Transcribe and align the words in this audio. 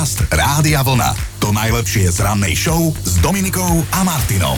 Podcast 0.00 0.32
Rádia 0.32 0.80
Vlna. 0.80 1.12
To 1.44 1.52
najlepšie 1.52 2.08
z 2.08 2.24
rannej 2.24 2.56
show 2.56 2.88
s 3.04 3.20
Dominikou 3.20 3.84
a 3.92 4.00
Martinom. 4.00 4.56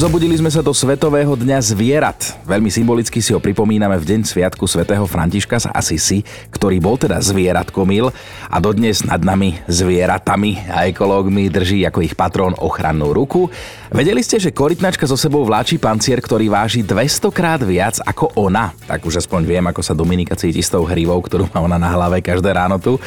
Zobudili 0.00 0.32
sme 0.32 0.48
sa 0.48 0.64
do 0.64 0.72
Svetového 0.72 1.36
dňa 1.36 1.60
zvierat. 1.60 2.40
Veľmi 2.48 2.72
symbolicky 2.72 3.20
si 3.20 3.36
ho 3.36 3.42
pripomíname 3.42 4.00
v 4.00 4.08
deň 4.08 4.24
Sviatku 4.24 4.64
svätého 4.64 5.04
Františka 5.04 5.60
z 5.60 5.68
Asisi, 5.76 6.24
ktorý 6.48 6.80
bol 6.80 6.96
teda 6.96 7.20
zvieratkomil 7.20 8.08
a 8.48 8.56
dodnes 8.64 9.04
nad 9.04 9.20
nami 9.20 9.60
zvieratami 9.68 10.72
a 10.72 10.88
ekológmi 10.88 11.52
drží 11.52 11.84
ako 11.84 12.08
ich 12.08 12.16
patrón 12.16 12.56
ochrannú 12.56 13.12
ruku. 13.12 13.52
Vedeli 13.88 14.20
ste, 14.20 14.36
že 14.36 14.52
korytnačka 14.52 15.08
so 15.08 15.16
sebou 15.16 15.48
vláči 15.48 15.80
pancier, 15.80 16.20
ktorý 16.20 16.52
váži 16.52 16.84
200 16.84 17.32
krát 17.32 17.64
viac 17.64 17.96
ako 18.04 18.28
ona? 18.36 18.76
Tak 18.84 19.00
už 19.00 19.24
aspoň 19.24 19.48
viem, 19.48 19.64
ako 19.64 19.80
sa 19.80 19.96
Dominika 19.96 20.36
cíti 20.36 20.60
s 20.60 20.68
tou 20.68 20.84
hrivou, 20.84 21.16
ktorú 21.24 21.48
má 21.48 21.64
ona 21.64 21.80
na 21.80 21.88
hlave 21.88 22.20
každé 22.20 22.52
ráno 22.52 22.76
tu. 22.76 23.00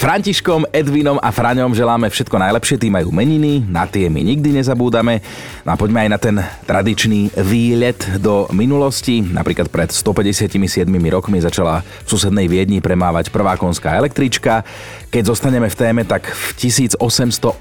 Františkom, 0.00 0.72
Edvinom 0.72 1.20
a 1.20 1.28
Fraňom 1.28 1.76
želáme 1.76 2.08
všetko 2.08 2.40
najlepšie, 2.40 2.80
tí 2.80 2.88
majú 2.88 3.12
meniny, 3.12 3.60
na 3.68 3.84
tie 3.84 4.08
my 4.08 4.24
nikdy 4.24 4.56
nezabúdame. 4.56 5.20
No 5.68 5.76
a 5.76 5.76
poďme 5.76 6.08
aj 6.08 6.10
na 6.10 6.16
ten 6.16 6.40
tradičný 6.64 7.36
výlet 7.36 8.00
do 8.16 8.48
minulosti. 8.56 9.20
Napríklad 9.20 9.68
pred 9.68 9.92
157 9.92 10.88
rokmi 11.12 11.44
začala 11.44 11.84
v 11.84 12.08
susednej 12.08 12.48
Viedni 12.48 12.80
premávať 12.80 13.28
prvá 13.28 13.60
konská 13.60 14.00
električka. 14.00 14.64
Keď 15.12 15.28
zostaneme 15.28 15.68
v 15.68 15.76
téme, 15.76 16.08
tak 16.08 16.32
v 16.32 16.56
1883 16.56 17.52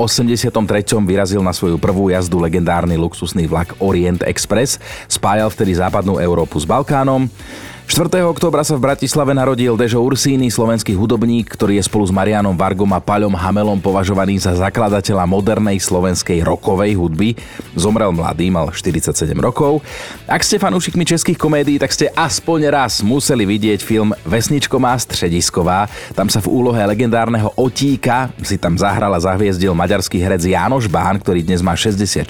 vyrazil 1.03 1.43
na 1.43 1.51
svoju 1.51 1.75
prvú 1.75 2.07
jazdu 2.07 2.39
legendárny 2.61 2.93
luxusný 2.93 3.49
vlak 3.49 3.73
Orient 3.81 4.21
Express. 4.21 4.77
Spájal 5.09 5.49
vtedy 5.49 5.73
západnú 5.81 6.21
Európu 6.21 6.61
s 6.61 6.69
Balkánom. 6.69 7.25
4. 7.91 8.07
októbra 8.23 8.63
sa 8.63 8.79
v 8.79 8.87
Bratislave 8.87 9.35
narodil 9.35 9.75
Dežo 9.75 9.99
Ursíny, 9.99 10.47
slovenský 10.47 10.95
hudobník, 10.95 11.51
ktorý 11.51 11.75
je 11.75 11.83
spolu 11.91 12.07
s 12.07 12.15
Marianom 12.15 12.55
Vargom 12.55 12.87
a 12.95 13.03
Paľom 13.03 13.35
Hamelom 13.35 13.83
považovaný 13.83 14.39
za 14.39 14.55
zakladateľa 14.55 15.27
modernej 15.27 15.75
slovenskej 15.75 16.39
rokovej 16.39 16.95
hudby. 16.95 17.35
Zomrel 17.75 18.15
mladý, 18.15 18.47
mal 18.47 18.71
47 18.71 19.35
rokov. 19.35 19.83
Ak 20.23 20.39
ste 20.39 20.55
fanúšikmi 20.55 21.03
českých 21.03 21.35
komédií, 21.35 21.75
tak 21.83 21.91
ste 21.91 22.07
aspoň 22.15 22.71
raz 22.71 23.03
museli 23.03 23.43
vidieť 23.43 23.83
film 23.83 24.15
Vesničko 24.23 24.79
má 24.79 24.95
středisková. 24.95 25.91
Tam 26.15 26.31
sa 26.31 26.39
v 26.39 26.47
úlohe 26.47 26.79
legendárneho 26.87 27.51
Otíka 27.59 28.31
si 28.39 28.55
tam 28.55 28.79
zahral 28.79 29.11
a 29.11 29.19
zahviezdil 29.19 29.75
maďarský 29.75 30.15
herec 30.15 30.47
Jánoš 30.47 30.87
Bán, 30.87 31.19
ktorý 31.19 31.43
dnes 31.43 31.59
má 31.59 31.75
66. 31.75 32.23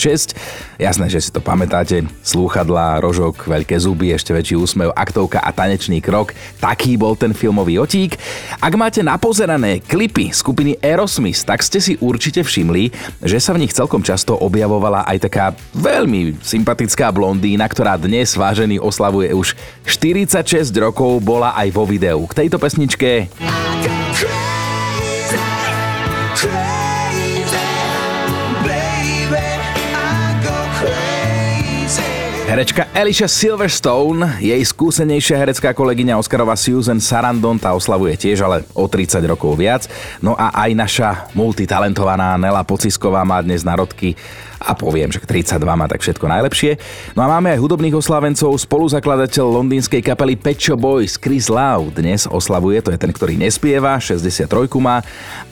Jasné, 0.81 1.05
že 1.05 1.21
si 1.21 1.29
to 1.29 1.37
pamätáte. 1.37 2.01
Slúchadlá, 2.25 2.97
rožok, 2.97 3.45
veľké 3.45 3.77
zuby, 3.77 4.09
ešte 4.09 4.33
väčší 4.33 4.57
úsmev, 4.57 4.89
aktovka 4.97 5.37
a 5.37 5.50
tanečný 5.55 6.03
krok. 6.03 6.35
Taký 6.59 6.99
bol 6.99 7.15
ten 7.15 7.31
filmový 7.31 7.79
otík. 7.79 8.17
Ak 8.59 8.73
máte 8.75 8.99
napozerané 9.05 9.79
klipy 9.79 10.31
skupiny 10.33 10.75
Aerosmith, 10.83 11.43
tak 11.45 11.63
ste 11.63 11.79
si 11.79 11.93
určite 12.01 12.43
všimli, 12.43 12.91
že 13.23 13.37
sa 13.39 13.55
v 13.55 13.63
nich 13.63 13.75
celkom 13.75 14.03
často 14.03 14.35
objavovala 14.35 15.07
aj 15.07 15.17
taká 15.27 15.45
veľmi 15.77 16.41
sympatická 16.43 17.11
blondína, 17.13 17.67
ktorá 17.69 17.95
dnes 17.95 18.33
vážený 18.35 18.81
oslavuje 18.81 19.31
už 19.31 19.53
46 19.87 20.71
rokov, 20.79 21.23
bola 21.23 21.55
aj 21.55 21.67
vo 21.71 21.83
videu. 21.87 22.19
K 22.27 22.45
tejto 22.45 22.57
pesničke... 22.59 23.31
Herečka 32.51 32.91
Elisha 32.91 33.31
Silverstone, 33.31 34.43
jej 34.43 34.59
skúsenejšia 34.59 35.39
herecká 35.39 35.71
kolegyňa 35.71 36.19
Oscarová 36.19 36.59
Susan 36.59 36.99
Sarandon 36.99 37.55
tá 37.55 37.71
oslavuje 37.71 38.19
tiež, 38.19 38.43
ale 38.43 38.67
o 38.75 38.91
30 38.91 39.23
rokov 39.23 39.55
viac. 39.55 39.87
No 40.19 40.35
a 40.35 40.51
aj 40.67 40.71
naša 40.75 41.09
multitalentovaná 41.31 42.35
Nela 42.35 42.59
Pocisková 42.67 43.23
má 43.23 43.39
dnes 43.39 43.63
narodky 43.63 44.19
a 44.59 44.75
poviem, 44.75 45.07
že 45.07 45.23
32 45.23 45.63
má 45.63 45.87
tak 45.87 46.03
všetko 46.03 46.27
najlepšie. 46.27 46.75
No 47.15 47.23
a 47.23 47.31
máme 47.31 47.55
aj 47.55 47.63
hudobných 47.63 47.95
oslávencov, 47.95 48.51
spoluzakladateľ 48.59 49.47
londýnskej 49.47 50.03
kapely 50.11 50.35
Pecho 50.35 50.75
Boys 50.75 51.15
Chris 51.15 51.47
Lau 51.47 51.87
dnes 51.87 52.27
oslavuje, 52.27 52.83
to 52.83 52.91
je 52.91 52.99
ten, 52.99 53.15
ktorý 53.15 53.39
nespieva, 53.39 53.95
63 53.95 54.43
má 54.83 54.99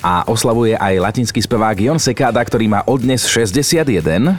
a 0.04 0.28
oslavuje 0.28 0.76
aj 0.76 1.00
latinský 1.00 1.40
spevák 1.40 1.80
Jon 1.80 1.96
Sekada, 1.96 2.44
ktorý 2.44 2.68
má 2.68 2.84
odnes 2.84 3.24
61. 3.24 4.36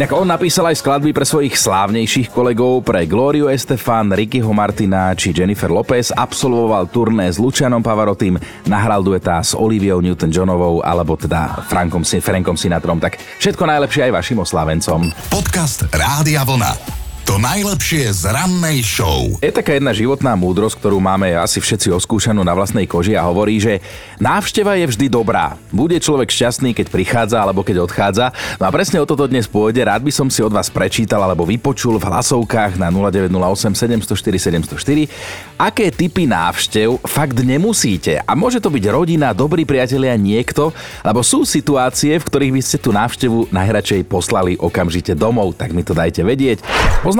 Inak 0.00 0.16
on 0.16 0.32
napísal 0.32 0.64
aj 0.64 0.80
skladby 0.80 1.12
pre 1.12 1.28
svojich 1.28 1.60
slávnejších 1.60 2.32
kolegov, 2.32 2.88
pre 2.88 3.04
Gloriu 3.04 3.52
Estefan, 3.52 4.08
Rickyho 4.08 4.48
Martina 4.48 5.12
či 5.12 5.28
Jennifer 5.28 5.68
Lopez, 5.68 6.08
absolvoval 6.08 6.88
turné 6.88 7.28
s 7.28 7.36
Lucianom 7.36 7.84
Pavarotým, 7.84 8.40
nahral 8.64 9.04
dueta 9.04 9.36
s 9.44 9.52
Oliviou 9.52 10.00
Newton-Johnovou 10.00 10.80
alebo 10.80 11.20
teda 11.20 11.68
Frankom, 11.68 12.00
Frankom 12.00 12.56
Sinatrom, 12.56 12.96
tak 12.96 13.20
všetko 13.44 13.60
najlepšie 13.68 14.08
aj 14.08 14.12
vašim 14.16 14.40
oslávencom. 14.40 15.12
Podcast 15.28 15.84
Rádia 15.92 16.48
Vlna. 16.48 16.99
To 17.30 17.38
najlepšie 17.38 18.10
z 18.10 18.26
rannej 18.26 18.82
show. 18.82 19.38
Je 19.38 19.54
taká 19.54 19.78
jedna 19.78 19.94
životná 19.94 20.34
múdrosť, 20.34 20.82
ktorú 20.82 20.98
máme 20.98 21.30
asi 21.38 21.62
všetci 21.62 21.94
oskúšanú 21.94 22.42
na 22.42 22.50
vlastnej 22.50 22.90
koži 22.90 23.14
a 23.14 23.22
hovorí, 23.22 23.62
že 23.62 23.78
návšteva 24.18 24.74
je 24.74 24.90
vždy 24.90 25.06
dobrá. 25.06 25.54
Bude 25.70 25.94
človek 26.02 26.26
šťastný, 26.26 26.74
keď 26.74 26.90
prichádza 26.90 27.38
alebo 27.38 27.62
keď 27.62 27.86
odchádza. 27.86 28.34
No 28.58 28.66
a 28.66 28.74
presne 28.74 28.98
o 28.98 29.06
toto 29.06 29.30
dnes 29.30 29.46
pôjde. 29.46 29.86
Rád 29.86 30.02
by 30.02 30.10
som 30.10 30.26
si 30.26 30.42
od 30.42 30.50
vás 30.50 30.74
prečítal 30.74 31.22
alebo 31.22 31.46
vypočul 31.46 32.02
v 32.02 32.10
hlasovkách 32.10 32.74
na 32.82 32.90
0908 32.90 33.78
704 33.78 34.66
704, 34.66 35.06
aké 35.54 35.86
typy 35.94 36.26
návštev 36.26 36.98
fakt 37.06 37.38
nemusíte. 37.46 38.18
A 38.26 38.34
môže 38.34 38.58
to 38.58 38.74
byť 38.74 38.90
rodina, 38.90 39.30
dobrí 39.30 39.62
priatelia, 39.62 40.18
niekto, 40.18 40.74
lebo 41.06 41.22
sú 41.22 41.46
situácie, 41.46 42.18
v 42.18 42.26
ktorých 42.26 42.54
by 42.58 42.62
ste 42.66 42.82
tú 42.82 42.90
návštevu 42.90 43.54
najradšej 43.54 44.02
poslali 44.10 44.58
okamžite 44.58 45.14
domov, 45.14 45.54
tak 45.54 45.70
mi 45.70 45.86
to 45.86 45.94
dajte 45.94 46.26
vedieť. 46.26 46.58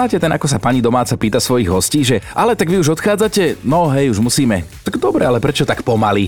Poznáte 0.00 0.16
ten, 0.16 0.33
ako 0.33 0.49
sa 0.49 0.56
pani 0.56 0.81
domáca 0.81 1.12
pýta 1.12 1.37
svojich 1.37 1.69
hostí, 1.69 2.00
že 2.00 2.25
ale 2.33 2.56
tak 2.56 2.72
vy 2.72 2.81
už 2.81 2.97
odchádzate? 2.97 3.61
No 3.69 3.93
hej, 3.93 4.09
už 4.09 4.25
musíme. 4.25 4.65
Tak 4.91 4.99
dobre, 4.99 5.23
ale 5.23 5.39
prečo 5.39 5.62
tak 5.62 5.87
pomaly? 5.87 6.27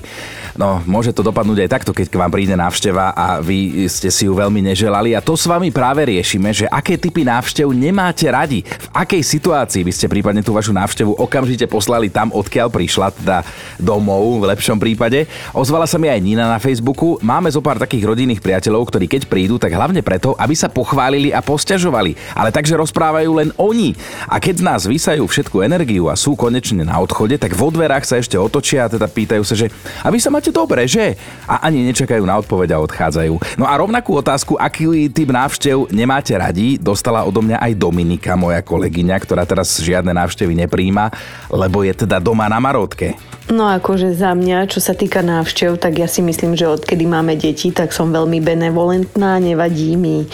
No, 0.55 0.79
môže 0.87 1.11
to 1.11 1.27
dopadnúť 1.27 1.67
aj 1.67 1.73
takto, 1.75 1.91
keď 1.91 2.07
k 2.07 2.21
vám 2.21 2.31
príde 2.31 2.55
návšteva 2.55 3.11
a 3.11 3.43
vy 3.43 3.91
ste 3.91 4.07
si 4.07 4.31
ju 4.31 4.39
veľmi 4.39 4.63
neželali 4.63 5.19
a 5.19 5.25
to 5.25 5.35
s 5.35 5.51
vami 5.51 5.75
práve 5.75 6.07
riešime, 6.07 6.55
že 6.55 6.71
aké 6.71 6.95
typy 6.95 7.27
návštev 7.27 7.67
nemáte 7.75 8.31
radi. 8.31 8.63
V 8.63 8.87
akej 8.95 9.19
situácii 9.19 9.83
by 9.83 9.91
ste 9.91 10.07
prípadne 10.07 10.47
tú 10.47 10.55
vašu 10.55 10.71
návštevu 10.71 11.19
okamžite 11.19 11.67
poslali 11.67 12.07
tam, 12.07 12.31
odkiaľ 12.31 12.71
prišla, 12.71 13.11
teda 13.19 13.39
domov 13.83 14.45
v 14.45 14.55
lepšom 14.55 14.79
prípade. 14.79 15.27
Ozvala 15.57 15.91
sa 15.91 15.99
mi 15.99 16.07
aj 16.07 16.23
Nina 16.23 16.47
na 16.47 16.63
Facebooku. 16.63 17.19
Máme 17.19 17.51
zo 17.51 17.59
pár 17.65 17.83
takých 17.83 18.15
rodinných 18.15 18.45
priateľov, 18.45 18.87
ktorí 18.95 19.11
keď 19.11 19.27
prídu, 19.27 19.59
tak 19.59 19.75
hlavne 19.75 20.07
preto, 20.07 20.39
aby 20.39 20.55
sa 20.55 20.71
pochválili 20.71 21.35
a 21.35 21.43
posťažovali. 21.43 22.39
Ale 22.39 22.55
takže 22.55 22.79
rozprávajú 22.79 23.31
len 23.43 23.51
oni. 23.59 23.99
A 24.31 24.39
keď 24.39 24.63
z 24.63 24.67
nás 24.71 24.81
vysajú 24.87 25.27
všetku 25.27 25.67
energiu 25.67 26.07
a 26.07 26.15
sú 26.15 26.39
konečne 26.39 26.87
na 26.87 27.01
odchode, 27.03 27.41
tak 27.41 27.57
vo 27.57 27.73
dverách 27.73 28.05
sa 28.05 28.21
ešte 28.21 28.37
otočia 28.53 28.85
a 28.85 28.93
teda 28.93 29.09
pýtajú 29.09 29.41
sa, 29.41 29.57
že 29.57 29.73
a 30.05 30.13
vy 30.13 30.21
sa 30.21 30.29
máte 30.29 30.53
dobre, 30.53 30.85
že? 30.85 31.17
A 31.49 31.65
ani 31.65 31.89
nečakajú 31.89 32.21
na 32.29 32.37
odpoveď 32.37 32.77
a 32.77 32.83
odchádzajú. 32.85 33.57
No 33.57 33.65
a 33.65 33.73
rovnakú 33.81 34.13
otázku, 34.21 34.61
aký 34.61 35.09
typ 35.09 35.33
návštev 35.33 35.89
nemáte 35.89 36.37
radi, 36.37 36.77
dostala 36.77 37.25
odo 37.25 37.41
mňa 37.41 37.65
aj 37.65 37.73
Dominika, 37.81 38.37
moja 38.37 38.61
kolegyňa, 38.61 39.17
ktorá 39.25 39.49
teraz 39.49 39.81
žiadne 39.81 40.13
návštevy 40.13 40.53
nepríjma, 40.69 41.09
lebo 41.49 41.81
je 41.81 41.97
teda 42.05 42.21
doma 42.21 42.45
na 42.53 42.61
Marotke. 42.61 43.17
No 43.49 43.67
akože 43.67 44.15
za 44.15 44.37
mňa, 44.37 44.71
čo 44.71 44.79
sa 44.79 44.95
týka 44.95 45.25
návštev, 45.25 45.81
tak 45.81 45.99
ja 45.99 46.07
si 46.07 46.23
myslím, 46.23 46.55
že 46.55 46.69
odkedy 46.69 47.09
máme 47.09 47.35
deti, 47.35 47.75
tak 47.75 47.91
som 47.91 48.13
veľmi 48.15 48.39
benevolentná, 48.39 49.43
nevadí 49.43 49.99
mi 49.99 50.29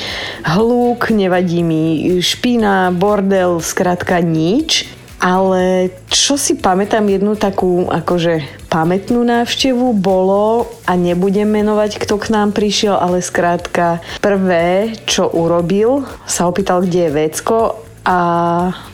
hluk, 0.45 1.09
nevadí 1.15 1.65
mi 1.65 2.05
špina, 2.21 2.91
bordel, 2.93 3.63
skrátka 3.63 4.21
nič. 4.21 4.98
Ale 5.19 5.91
čo 6.07 6.39
si 6.39 6.55
pamätám 6.55 7.03
jednu 7.11 7.35
takú 7.35 7.91
akože 7.91 8.67
pamätnú 8.71 9.27
návštevu 9.27 9.99
bolo, 9.99 10.71
a 10.87 10.95
nebudem 10.95 11.51
menovať, 11.51 11.99
kto 11.99 12.23
k 12.23 12.31
nám 12.31 12.55
prišiel, 12.55 12.95
ale 12.95 13.19
skrátka 13.19 13.99
prvé, 14.23 14.95
čo 15.11 15.27
urobil, 15.27 16.07
sa 16.23 16.47
opýtal, 16.47 16.87
kde 16.87 17.11
je 17.11 17.17
vecko 17.19 17.83
a 18.07 18.19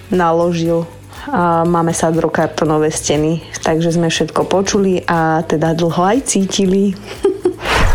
naložil 0.08 0.88
a 1.24 1.64
máme 1.64 1.96
sadrokartonové 1.96 2.92
steny, 2.92 3.40
takže 3.64 3.96
sme 3.96 4.12
všetko 4.12 4.44
počuli 4.44 5.00
a 5.08 5.40
teda 5.40 5.72
dlho 5.72 6.02
aj 6.04 6.18
cítili. 6.28 6.92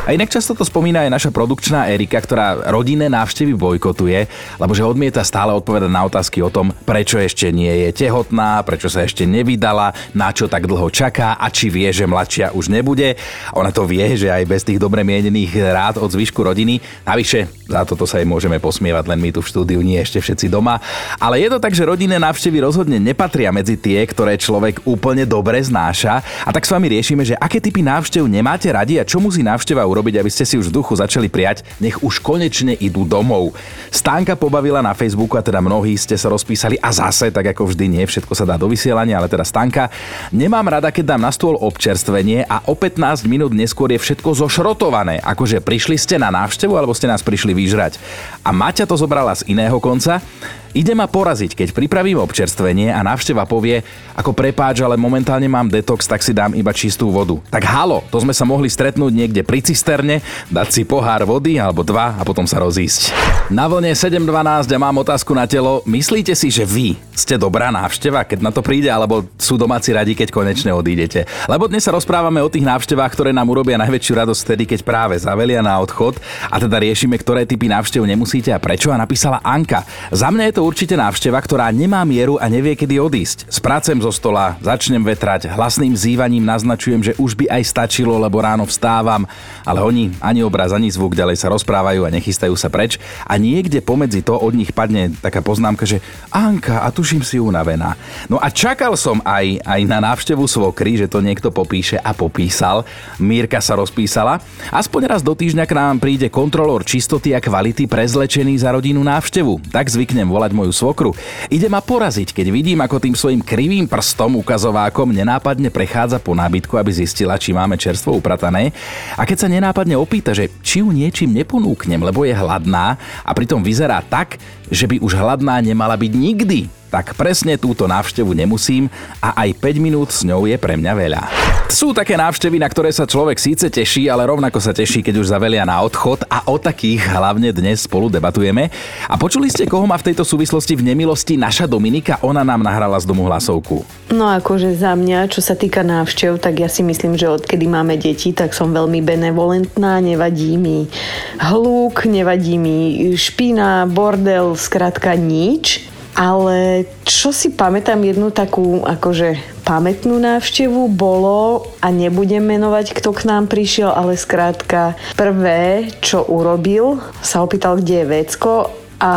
A 0.09 0.17
inak 0.17 0.33
často 0.33 0.57
to 0.57 0.65
spomína 0.65 1.05
aj 1.05 1.13
naša 1.13 1.29
produkčná 1.29 1.85
Erika, 1.85 2.17
ktorá 2.17 2.73
rodinné 2.73 3.13
návštevy 3.13 3.53
bojkotuje, 3.53 4.25
lebo 4.57 4.73
že 4.73 4.81
odmieta 4.81 5.21
stále 5.21 5.53
odpovedať 5.53 5.85
na 5.85 6.01
otázky 6.01 6.41
o 6.41 6.49
tom, 6.49 6.73
prečo 6.73 7.21
ešte 7.21 7.53
nie 7.53 7.69
je 7.85 7.93
tehotná, 7.93 8.65
prečo 8.65 8.89
sa 8.89 9.05
ešte 9.05 9.29
nevydala, 9.29 9.93
na 10.17 10.33
čo 10.33 10.49
tak 10.49 10.65
dlho 10.65 10.89
čaká 10.89 11.37
a 11.37 11.45
či 11.53 11.69
vie, 11.69 11.93
že 11.93 12.09
mladšia 12.09 12.57
už 12.57 12.73
nebude. 12.73 13.21
Ona 13.53 13.69
to 13.69 13.85
vie, 13.85 14.17
že 14.17 14.33
aj 14.33 14.49
bez 14.49 14.65
tých 14.65 14.81
dobre 14.81 15.05
mienených 15.05 15.53
rád 15.77 16.01
od 16.01 16.09
zvyšku 16.09 16.41
rodiny. 16.41 16.81
Navyše, 17.05 17.69
za 17.69 17.85
toto 17.85 18.09
sa 18.09 18.17
jej 18.17 18.25
môžeme 18.25 18.57
posmievať, 18.57 19.13
len 19.13 19.21
my 19.21 19.29
tu 19.29 19.45
v 19.45 19.51
štúdiu 19.53 19.85
nie 19.85 20.01
ešte 20.01 20.17
všetci 20.17 20.49
doma. 20.49 20.81
Ale 21.21 21.37
je 21.37 21.53
to 21.53 21.61
tak, 21.61 21.77
že 21.77 21.85
rodinné 21.85 22.17
návštevy 22.17 22.57
rozhodne 22.65 22.97
nepatria 22.97 23.53
medzi 23.53 23.77
tie, 23.77 24.01
ktoré 24.09 24.41
človek 24.41 24.89
úplne 24.89 25.29
dobre 25.29 25.61
znáša. 25.61 26.25
A 26.41 26.49
tak 26.49 26.65
s 26.65 26.73
vami 26.73 26.97
riešime, 26.97 27.21
že 27.21 27.37
aké 27.37 27.61
typy 27.61 27.85
návštev 27.85 28.25
nemáte 28.25 28.73
radi 28.73 28.97
a 28.97 29.05
čo 29.05 29.21
musí 29.21 29.45
návšteva 29.45 29.85
urobiť, 29.85 29.98
aby 29.99 30.31
ste 30.31 30.47
si 30.47 30.55
už 30.55 30.71
v 30.71 30.79
duchu 30.79 30.95
začali 30.95 31.27
prijať, 31.27 31.67
nech 31.83 31.99
už 31.99 32.23
konečne 32.23 32.71
idú 32.79 33.03
domov. 33.03 33.51
Stánka 33.91 34.39
pobavila 34.39 34.79
na 34.79 34.95
Facebooku 34.95 35.35
a 35.35 35.43
teda 35.43 35.59
mnohí 35.59 35.99
ste 35.99 36.15
sa 36.15 36.31
rozpísali 36.31 36.79
a 36.79 36.89
zase, 36.95 37.27
tak 37.35 37.51
ako 37.51 37.75
vždy, 37.75 37.85
nie 37.91 38.03
všetko 38.07 38.31
sa 38.31 38.47
dá 38.47 38.55
do 38.55 38.71
vysielania, 38.71 39.19
ale 39.19 39.27
teda 39.27 39.43
Stanka. 39.43 39.91
Nemám 40.31 40.65
rada, 40.71 40.93
keď 40.93 41.15
dám 41.15 41.27
na 41.27 41.31
stôl 41.35 41.59
občerstvenie 41.59 42.47
a 42.47 42.63
o 42.69 42.73
15 42.73 43.27
minút 43.27 43.51
neskôr 43.51 43.91
je 43.91 43.99
všetko 43.99 44.39
zošrotované. 44.39 45.19
Akože 45.19 45.59
prišli 45.59 45.99
ste 45.99 46.15
na 46.15 46.31
návštevu 46.31 46.73
alebo 46.79 46.95
ste 46.95 47.11
nás 47.11 47.19
prišli 47.25 47.51
vyžrať. 47.51 47.99
A 48.45 48.55
Maťa 48.55 48.87
to 48.87 48.95
zobrala 48.95 49.35
z 49.35 49.45
iného 49.51 49.75
konca. 49.83 50.23
Ide 50.69 50.93
ma 50.93 51.09
poraziť, 51.09 51.57
keď 51.57 51.73
pripravím 51.73 52.21
občerstvenie 52.21 52.93
a 52.93 53.01
návšteva 53.01 53.49
povie, 53.49 53.81
ako 54.13 54.37
prepáč, 54.37 54.85
ale 54.85 55.01
momentálne 55.01 55.49
mám 55.49 55.65
detox, 55.65 56.05
tak 56.05 56.21
si 56.21 56.29
dám 56.29 56.53
iba 56.53 56.69
čistú 56.69 57.09
vodu. 57.09 57.41
Tak 57.49 57.65
halo, 57.65 58.05
to 58.13 58.21
sme 58.21 58.37
sa 58.37 58.45
mohli 58.45 58.69
stretnúť 58.69 59.09
niekde 59.09 59.41
pri 59.41 59.65
cisterne, 59.65 60.21
dať 60.53 60.67
si 60.69 60.81
pohár 60.85 61.25
vody 61.25 61.57
alebo 61.57 61.81
dva 61.81 62.13
a 62.17 62.21
potom 62.21 62.45
sa 62.45 62.61
rozísť. 62.61 63.09
Na 63.49 63.65
vlne 63.65 63.97
7.12 63.97 64.69
a 64.69 64.77
mám 64.77 65.01
otázku 65.01 65.33
na 65.33 65.49
telo. 65.49 65.81
Myslíte 65.89 66.37
si, 66.37 66.53
že 66.53 66.69
vy 66.69 66.93
ste 67.17 67.33
dobrá 67.33 67.73
návšteva, 67.73 68.21
keď 68.21 68.39
na 68.45 68.53
to 68.53 68.61
príde, 68.61 68.93
alebo 68.93 69.25
sú 69.41 69.57
domáci 69.57 69.89
radi, 69.89 70.13
keď 70.13 70.29
konečne 70.29 70.69
odídete? 70.69 71.25
Lebo 71.49 71.65
dnes 71.65 71.81
sa 71.81 71.89
rozprávame 71.89 72.45
o 72.45 72.51
tých 72.53 72.63
návštevách, 72.63 73.09
ktoré 73.09 73.33
nám 73.33 73.49
urobia 73.49 73.81
najväčšiu 73.81 74.13
radosť 74.21 74.41
vtedy, 74.45 74.63
keď 74.69 74.79
práve 74.85 75.15
zavelia 75.17 75.65
na 75.65 75.81
odchod 75.81 76.21
a 76.45 76.61
teda 76.61 76.77
riešime, 76.77 77.17
ktoré 77.17 77.49
typy 77.49 77.65
návštev 77.65 78.05
nemusíte 78.05 78.53
a 78.53 78.61
prečo 78.61 78.93
a 78.93 79.01
napísala 79.01 79.41
Anka. 79.41 79.81
Za 80.13 80.29
mňa 80.29 80.43
je 80.51 80.55
to 80.55 80.58
určite 80.61 80.95
návšteva, 80.99 81.39
ktorá 81.39 81.71
nemá 81.71 82.03
mieru 82.03 82.37
a 82.37 82.45
nevie 82.51 82.75
kedy 82.75 82.99
odísť. 82.99 83.49
Spracem 83.49 83.97
zo 84.03 84.11
stola, 84.11 84.59
začnem 84.59 85.01
vetrať, 85.01 85.49
hlasným 85.51 85.95
zývaním 85.95 86.43
naznačujem, 86.45 87.01
že 87.01 87.13
už 87.17 87.35
by 87.39 87.45
aj 87.49 87.63
stačilo, 87.65 88.19
lebo 88.19 88.43
ráno 88.43 88.67
vstávam, 88.67 89.23
ale 89.63 89.79
oni 89.81 90.13
ani 90.19 90.43
obraz, 90.43 90.75
ani 90.75 90.91
zvuk 90.91 91.15
ďalej 91.15 91.39
sa 91.39 91.49
rozprávajú 91.49 92.03
a 92.05 92.13
nechystajú 92.13 92.53
sa 92.53 92.67
preč 92.67 92.99
a 93.25 93.39
niekde 93.39 93.79
pomedzi 93.79 94.21
to 94.21 94.35
od 94.35 94.53
nich 94.53 94.75
padne 94.75 95.15
taká 95.19 95.39
poznámka, 95.39 95.87
že 95.87 96.03
Anka, 96.29 96.83
a 96.83 96.91
tuším 96.93 97.25
si 97.25 97.39
unavená. 97.41 97.97
No 98.27 98.37
a 98.37 98.51
čakal 98.53 98.93
som 98.99 99.23
aj, 99.25 99.63
aj 99.65 99.81
na 99.87 99.97
návštevu 100.03 100.45
svokry, 100.45 100.99
že 100.99 101.09
to 101.09 101.23
niekto 101.23 101.49
popíše 101.49 101.97
a 101.97 102.11
popísal. 102.13 102.85
Mírka 103.17 103.57
sa 103.63 103.79
rozpísala. 103.79 104.43
Aspoň 104.69 105.01
raz 105.09 105.21
do 105.23 105.33
týždňa 105.33 105.65
k 105.65 105.73
nám 105.73 105.97
príde 105.97 106.27
kontrolór 106.29 106.85
čistoty 106.85 107.33
a 107.33 107.39
kvality 107.41 107.89
prezlečený 107.89 108.61
za 108.61 108.75
rodinu 108.75 109.01
návštevu. 109.01 109.73
Tak 109.73 109.89
zvyknem 109.89 110.27
volať 110.27 110.48
volať 110.49 110.57
moju 110.57 110.73
svokru. 110.73 111.11
Ide 111.53 111.69
ma 111.69 111.85
poraziť, 111.85 112.33
keď 112.33 112.47
vidím, 112.49 112.81
ako 112.81 112.97
tým 112.97 113.13
svojim 113.13 113.45
krivým 113.45 113.85
prstom 113.85 114.41
ukazovákom 114.41 115.13
nenápadne 115.13 115.69
prechádza 115.69 116.17
po 116.17 116.33
nábytku, 116.33 116.73
aby 116.73 116.89
zistila, 116.89 117.37
či 117.37 117.53
máme 117.53 117.77
čerstvo 117.77 118.17
upratané. 118.17 118.73
A 119.13 119.29
keď 119.29 119.45
sa 119.45 119.47
nenápadne 119.47 119.93
opýta, 119.93 120.33
že 120.33 120.49
či 120.65 120.81
ju 120.81 120.89
niečím 120.89 121.37
neponúknem, 121.37 122.01
lebo 122.01 122.25
je 122.25 122.33
hladná 122.33 122.97
a 123.21 123.31
pritom 123.37 123.61
vyzerá 123.61 124.01
tak, 124.01 124.41
že 124.73 124.89
by 124.89 124.97
už 124.97 125.13
hladná 125.13 125.61
nemala 125.61 125.93
byť 125.93 126.11
nikdy, 126.17 126.78
tak 126.89 127.13
presne 127.13 127.55
túto 127.55 127.85
návštevu 127.85 128.33
nemusím 128.33 128.89
a 129.21 129.45
aj 129.45 129.53
5 129.61 129.85
minút 129.85 130.09
s 130.09 130.25
ňou 130.25 130.49
je 130.49 130.57
pre 130.57 130.73
mňa 130.73 130.93
veľa. 130.97 131.21
Sú 131.69 131.93
také 131.93 132.17
návštevy, 132.17 132.57
na 132.57 132.65
ktoré 132.65 132.89
sa 132.89 133.05
človek 133.05 133.37
síce 133.37 133.69
teší, 133.69 134.09
ale 134.09 134.25
rovnako 134.25 134.57
sa 134.57 134.73
teší, 134.73 135.05
keď 135.05 135.21
už 135.21 135.29
zavelia 135.29 135.69
na 135.69 135.77
odchod 135.85 136.25
a 136.25 136.41
o 136.49 136.57
takých 136.57 137.05
hlavne 137.13 137.53
dnes 137.53 137.85
spolu 137.85 138.09
debatujeme. 138.09 138.73
A 139.05 139.13
počuli 139.21 139.53
ste, 139.53 139.69
koho 139.69 139.85
má 139.85 139.93
v 140.01 140.09
tejto 140.09 140.25
súvislosti 140.25 140.73
v 140.73 140.89
nemilosti 140.89 141.37
naša 141.37 141.69
Dominika? 141.69 142.17
Ona 142.25 142.41
nám 142.41 142.65
nahrala 142.65 142.97
z 142.97 143.05
domu 143.05 143.29
hlasovku. 143.29 143.85
No 144.09 144.25
akože 144.33 144.73
za 144.73 144.97
mňa, 144.97 145.29
čo 145.29 145.45
sa 145.45 145.53
týka 145.53 145.85
návštev, 145.85 146.41
tak 146.41 146.57
ja 146.57 146.65
si 146.65 146.81
myslím, 146.81 147.13
že 147.13 147.29
odkedy 147.29 147.69
máme 147.69 148.01
deti, 148.01 148.33
tak 148.33 148.57
som 148.57 148.73
veľmi 148.73 149.05
benevolentná, 149.05 150.01
nevadí 150.01 150.57
mi 150.57 150.89
hluk, 151.37 152.09
nevadí 152.09 152.57
mi 152.57 153.13
špina, 153.13 153.85
bordel, 153.85 154.57
skrátka 154.57 155.13
nič. 155.13 155.88
Ale 156.19 156.83
čo 157.07 157.31
si 157.31 157.47
pamätám 157.55 158.03
jednu 158.03 158.27
takú 158.27 158.83
akože 158.83 159.39
pamätnú 159.63 160.19
návštevu 160.19 160.91
bolo, 160.91 161.63
a 161.79 161.95
nebudem 161.95 162.43
menovať, 162.43 162.91
kto 162.91 163.15
k 163.15 163.23
nám 163.23 163.47
prišiel, 163.47 163.87
ale 163.87 164.19
skrátka 164.19 164.99
prvé, 165.15 165.87
čo 166.03 166.27
urobil, 166.27 166.99
sa 167.23 167.39
opýtal, 167.39 167.79
kde 167.79 168.03
je 168.03 168.11
vecko 168.11 168.67
a 168.99 169.13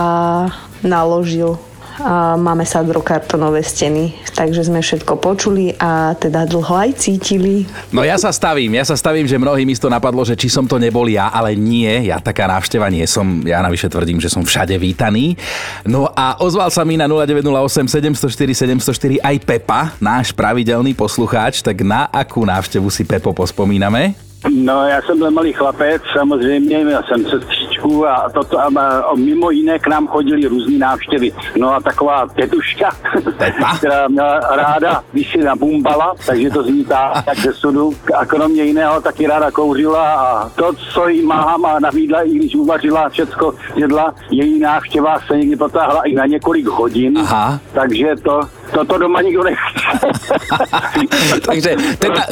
naložil 0.86 1.58
a 2.00 2.40
máme 2.40 2.64
sadrokartonové 2.64 3.60
steny, 3.60 4.16
takže 4.32 4.72
sme 4.72 4.80
všetko 4.80 5.20
počuli 5.20 5.76
a 5.76 6.16
teda 6.16 6.48
dlho 6.48 6.72
aj 6.72 6.90
cítili. 6.96 7.68
No 7.92 8.00
ja 8.00 8.16
sa 8.16 8.32
stavím, 8.32 8.72
ja 8.72 8.84
sa 8.88 8.96
stavím, 8.96 9.28
že 9.28 9.36
mnohým 9.36 9.68
isto 9.68 9.92
napadlo, 9.92 10.24
že 10.24 10.32
či 10.32 10.48
som 10.48 10.64
to 10.64 10.80
nebol 10.80 11.04
ja, 11.04 11.28
ale 11.28 11.52
nie, 11.52 12.08
ja 12.08 12.16
taká 12.16 12.48
návšteva 12.48 12.88
nie 12.88 13.04
som, 13.04 13.44
ja 13.44 13.60
navyše 13.60 13.92
tvrdím, 13.92 14.16
že 14.16 14.32
som 14.32 14.40
všade 14.40 14.72
vítaný. 14.80 15.36
No 15.84 16.08
a 16.16 16.40
ozval 16.40 16.72
sa 16.72 16.80
mi 16.88 16.96
na 16.96 17.04
0908 17.04 18.16
704 18.16 18.80
704 18.80 19.20
aj 19.20 19.36
Pepa, 19.44 19.92
náš 20.00 20.32
pravidelný 20.32 20.96
poslucháč, 20.96 21.60
tak 21.60 21.84
na 21.84 22.08
akú 22.08 22.48
návštevu 22.48 22.88
si 22.88 23.04
Pepo 23.04 23.36
pospomíname? 23.36 24.31
No, 24.50 24.88
já 24.88 25.02
jsem 25.02 25.18
byl 25.18 25.30
malý 25.30 25.52
chlapec, 25.52 26.02
samozřejmě, 26.12 26.84
měl 26.84 27.02
jsem 27.02 27.24
sestřičku 27.24 28.06
a, 28.06 28.30
toto, 28.34 28.58
a, 28.60 28.66
a 29.00 29.14
mimo 29.14 29.50
jiné 29.50 29.78
k 29.78 29.86
nám 29.86 30.06
chodili 30.06 30.46
různý 30.46 30.78
návštěvy. 30.78 31.32
No 31.56 31.74
a 31.74 31.80
taková 31.80 32.26
tetuška, 32.26 32.90
která 33.78 34.08
měla 34.08 34.40
ráda, 34.40 35.04
když 35.12 35.32
si 35.32 35.38
nabumbala, 35.38 36.14
takže 36.26 36.50
to 36.50 36.62
zní 36.62 36.84
tak 36.84 37.38
ze 37.38 37.52
sudu. 37.52 37.92
A 38.14 38.26
kromě 38.26 38.64
jiného 38.64 39.00
taky 39.00 39.26
ráda 39.26 39.50
kouřila 39.50 40.12
a 40.12 40.48
to, 40.48 40.72
co 40.72 41.08
jí 41.08 41.22
máma 41.22 41.78
navídla, 41.78 42.22
i 42.22 42.30
když 42.30 42.54
uvařila 42.54 43.08
všecko, 43.08 43.54
jedla, 43.74 44.14
její 44.30 44.58
návštěva 44.58 45.20
se 45.26 45.38
někdy 45.38 45.56
potáhla 45.56 46.02
i 46.02 46.14
na 46.14 46.26
několik 46.26 46.66
hodin. 46.66 47.18
Aha. 47.18 47.58
Takže 47.72 48.06
to, 48.24 48.40
toto 48.74 48.98
doma 48.98 49.22
nikto 49.22 49.42
nechce. 49.44 49.81
Takže 51.46 51.76
teta, 51.98 52.22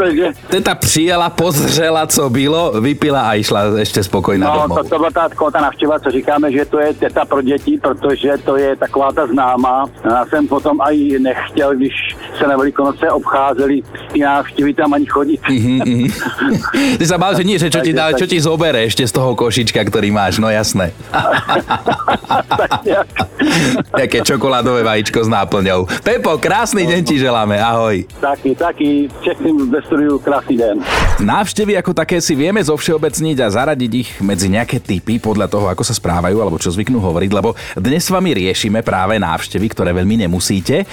teta 0.49 0.75
přijela, 0.75 1.31
pozřela, 1.31 2.07
co 2.07 2.31
bylo, 2.31 2.81
vypila 2.81 3.21
a 3.21 3.35
išla 3.35 3.61
ešte 3.81 4.03
spokojná 4.03 4.47
no, 4.47 4.63
domov. 4.63 4.69
No, 4.69 4.85
to, 4.85 4.89
to 4.89 4.99
byla 4.99 5.11
tá, 5.11 5.29
tá 5.29 5.61
navštěva, 5.61 6.01
co 6.01 6.11
říkáme, 6.11 6.53
že 6.53 6.65
to 6.65 6.81
je 6.81 6.95
teta 6.95 7.25
pro 7.25 7.43
děti, 7.43 7.79
protože 7.83 8.39
to 8.45 8.57
je 8.57 8.77
taková 8.77 9.13
ta 9.13 9.27
známá. 9.27 9.87
Já 10.05 10.27
jsem 10.27 10.49
potom 10.49 10.81
aj 10.81 10.97
nechtěl, 11.19 11.77
když 11.77 12.17
se 12.39 12.47
na 12.47 12.57
Velikonoce 12.57 13.11
obcházeli 13.11 13.83
ty 14.13 14.21
návštěvy 14.21 14.75
tam 14.75 14.95
ani 14.95 15.07
chodit. 15.07 15.41
Mm-hmm. 15.41 16.13
Ty 16.99 17.07
sa 17.07 17.19
bál, 17.19 17.37
že 17.37 17.45
nie, 17.47 17.59
že 17.59 17.71
čo 17.71 17.81
ti, 17.81 17.93
dá, 17.93 18.13
čo 18.13 18.27
ti 18.27 18.41
zobere 18.41 18.85
ešte 18.85 19.07
z 19.07 19.13
toho 19.15 19.37
košička, 19.37 19.85
ktorý 19.89 20.11
máš, 20.13 20.39
no 20.43 20.51
jasné. 20.51 20.93
Také 24.01 24.23
čokoládové 24.23 24.83
vajíčko 24.83 25.25
s 25.25 25.29
náplňou. 25.29 25.87
Pepo, 26.05 26.39
krásny 26.39 26.87
deň 26.87 27.05
ti 27.05 27.19
želáme, 27.51 27.57
ahoj. 27.59 27.97
Taký, 28.23 28.51
taký, 28.55 28.91
všetkým 29.23 29.55
v 29.67 30.23
krásny 30.23 30.55
deň. 30.55 30.75
Návštevy 31.21 31.73
ako 31.83 31.93
také 31.93 32.23
si 32.23 32.39
vieme 32.39 32.63
zovšeobecniť 32.63 33.37
a 33.43 33.51
zaradiť 33.51 33.93
ich 33.93 34.11
medzi 34.23 34.47
nejaké 34.47 34.79
typy 34.79 35.19
podľa 35.19 35.51
toho, 35.51 35.67
ako 35.67 35.83
sa 35.83 35.95
správajú 35.97 36.39
alebo 36.39 36.63
čo 36.63 36.71
zvyknú 36.71 37.03
hovoriť, 37.03 37.31
lebo 37.35 37.59
dnes 37.75 38.07
s 38.07 38.15
vami 38.15 38.31
riešime 38.33 38.87
práve 38.87 39.19
návštevy, 39.19 39.67
ktoré 39.75 39.91
veľmi 39.91 40.27
nemusíte. 40.27 40.87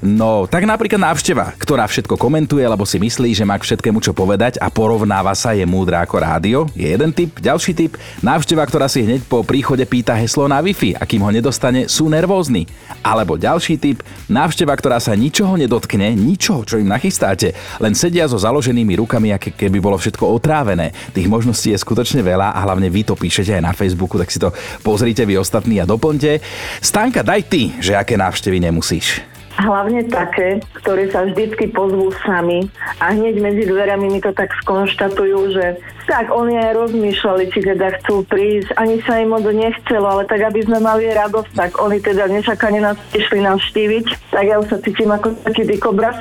No, 0.00 0.48
tak 0.48 0.64
napríklad 0.64 0.98
návšteva, 0.98 1.52
ktorá 1.60 1.84
všetko 1.84 2.16
komentuje, 2.16 2.64
alebo 2.64 2.88
si 2.88 2.96
myslí, 2.96 3.36
že 3.36 3.44
má 3.44 3.60
k 3.60 3.68
všetkému 3.68 4.00
čo 4.00 4.16
povedať 4.16 4.56
a 4.58 4.72
porovnáva 4.72 5.36
sa 5.36 5.52
je 5.52 5.68
múdra 5.68 6.02
ako 6.02 6.16
rádio, 6.18 6.58
je 6.72 6.88
jeden 6.88 7.12
typ. 7.12 7.36
Ďalší 7.38 7.72
typ, 7.76 7.92
návšteva, 8.24 8.64
ktorá 8.64 8.88
si 8.88 9.04
hneď 9.04 9.28
po 9.28 9.44
príchode 9.44 9.84
pýta 9.84 10.16
heslo 10.16 10.48
na 10.48 10.58
Wi-Fi 10.64 10.98
a 10.98 11.04
kým 11.04 11.22
ho 11.22 11.30
nedostane, 11.30 11.86
sú 11.86 12.08
nervózni. 12.08 12.64
Alebo 13.04 13.38
ďalší 13.38 13.78
typ, 13.78 14.02
návšteva, 14.26 14.74
ktorá 14.74 14.98
sa 14.98 15.14
ničoho 15.14 15.54
nedotkne, 15.54 15.97
ničoho, 16.14 16.62
čo 16.62 16.78
im 16.78 16.86
nachystáte, 16.86 17.50
len 17.82 17.98
sedia 17.98 18.30
so 18.30 18.38
založenými 18.38 18.94
rukami, 19.02 19.34
aké 19.34 19.50
keby 19.50 19.82
bolo 19.82 19.98
všetko 19.98 20.22
otrávené. 20.22 20.94
Tých 21.10 21.26
možností 21.26 21.74
je 21.74 21.82
skutočne 21.82 22.22
veľa 22.22 22.54
a 22.54 22.58
hlavne 22.62 22.86
vy 22.86 23.02
to 23.02 23.18
píšete 23.18 23.58
aj 23.58 23.66
na 23.66 23.74
Facebooku, 23.74 24.14
tak 24.14 24.30
si 24.30 24.38
to 24.38 24.54
pozrite 24.86 25.26
vy 25.26 25.34
ostatní 25.34 25.82
a 25.82 25.88
doplňte. 25.88 26.38
Stanka, 26.78 27.26
daj 27.26 27.42
ty, 27.50 27.74
že 27.82 27.98
aké 27.98 28.14
návštevy 28.14 28.62
nemusíš. 28.62 29.24
Hlavne 29.58 30.06
také, 30.06 30.62
ktoré 30.78 31.10
sa 31.10 31.26
vždycky 31.26 31.74
pozvú 31.74 32.14
sami 32.22 32.70
a 33.02 33.10
hneď 33.10 33.42
medzi 33.42 33.66
dverami 33.66 34.06
mi 34.06 34.22
to 34.22 34.30
tak 34.30 34.54
skonštatujú, 34.62 35.38
že 35.50 35.82
tak 36.08 36.32
oni 36.32 36.56
aj 36.56 36.72
rozmýšľali, 36.72 37.44
či 37.52 37.60
teda 37.60 38.00
chcú 38.00 38.24
prísť. 38.24 38.72
Ani 38.80 39.04
sa 39.04 39.20
im 39.20 39.36
moc 39.36 39.44
nechcelo, 39.44 40.08
ale 40.08 40.24
tak 40.24 40.40
aby 40.40 40.64
sme 40.64 40.80
mali 40.80 41.04
radosť, 41.12 41.52
tak 41.52 41.76
oni 41.76 42.00
teda 42.00 42.24
nečakane 42.32 42.80
nás 42.80 42.96
išli 43.12 43.44
navštíviť. 43.44 44.32
Tak 44.32 44.44
ja 44.48 44.56
už 44.56 44.72
sa 44.72 44.78
cítim 44.80 45.12
ako 45.12 45.36
taký 45.44 45.68
dikobraz. 45.68 46.16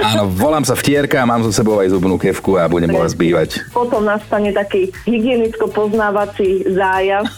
Áno, 0.00 0.32
volám 0.42 0.64
sa 0.64 0.72
vtierka 0.72 1.28
mám 1.28 1.44
so 1.44 1.52
sebou 1.52 1.76
aj 1.76 1.92
zubnú 1.92 2.16
kevku 2.16 2.56
a 2.56 2.64
budem 2.64 2.88
vás 2.88 3.12
bývať. 3.12 3.60
Potom 3.76 4.08
nastane 4.08 4.48
taký 4.56 4.88
hygienicko-poznávací 5.04 6.72
zájav 6.72 7.28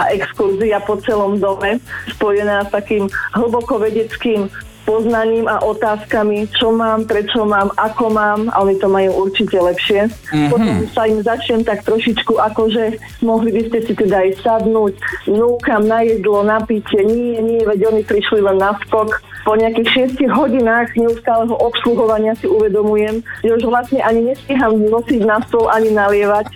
a 0.00 0.10
exkurzia 0.16 0.80
po 0.80 0.96
celom 1.04 1.36
dome, 1.36 1.76
spojená 2.16 2.64
s 2.64 2.72
takým 2.72 3.04
hlboko 3.36 3.76
vedeckým 3.76 4.48
poznaním 4.84 5.48
a 5.48 5.64
otázkami, 5.64 6.46
čo 6.52 6.70
mám, 6.70 7.08
prečo 7.08 7.42
mám, 7.48 7.72
ako 7.74 8.12
mám 8.12 8.40
a 8.52 8.60
oni 8.60 8.76
to 8.76 8.88
majú 8.88 9.26
určite 9.26 9.56
lepšie. 9.56 10.06
Mm-hmm. 10.08 10.48
Potom 10.52 10.74
sa 10.92 11.08
im 11.08 11.20
začnem 11.34 11.66
tak 11.66 11.82
trošičku 11.82 12.38
akože 12.38 13.02
mohli 13.26 13.50
by 13.50 13.62
ste 13.66 13.78
si 13.84 13.92
teda 13.98 14.22
aj 14.22 14.30
sadnúť, 14.46 14.94
núkam 15.26 15.84
na 15.90 16.06
jedlo, 16.06 16.46
na 16.46 16.62
pitie, 16.62 17.02
nie, 17.02 17.42
nie, 17.42 17.66
veď 17.66 17.90
oni 17.90 18.02
prišli 18.06 18.40
len 18.40 18.62
na 18.62 18.72
skok. 18.86 19.18
Po 19.44 19.52
nejakých 19.58 20.16
6 20.16 20.24
hodinách 20.32 20.96
neustáleho 20.96 21.52
obsluhovania 21.60 22.32
si 22.40 22.48
uvedomujem, 22.48 23.20
že 23.44 23.50
už 23.60 23.68
vlastne 23.68 24.00
ani 24.00 24.32
nestíham 24.32 24.72
nosiť 24.78 25.20
na 25.20 25.36
stôl 25.44 25.68
ani 25.68 25.92
nalievať. 25.92 26.48